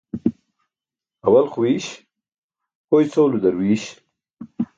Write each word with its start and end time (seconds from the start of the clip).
Awal 1.25 1.47
xwiiś, 1.53 1.85
ho 2.87 2.95
icʰuulo 3.03 3.37
darwiiś. 3.43 3.83